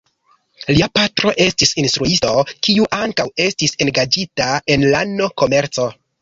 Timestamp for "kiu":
2.69-2.87